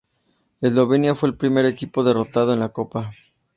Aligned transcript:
Eslovenia 0.61 1.13
fue 1.13 1.29
el 1.29 1.37
primer 1.37 1.67
equipo 1.67 2.03
derrotado 2.03 2.53
en 2.53 2.59
la 2.61 2.69
Copa. 2.69 3.11